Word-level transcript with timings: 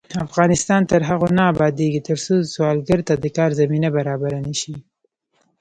افغانستان 0.27 0.81
تر 0.91 1.01
هغو 1.09 1.27
نه 1.37 1.43
ابادیږي، 1.53 2.01
ترڅو 2.09 2.35
سوالګر 2.53 2.99
ته 3.07 3.13
د 3.23 3.25
کار 3.37 3.51
زمینه 3.59 3.89
برابره 3.97 4.37
نشي. 4.47 4.75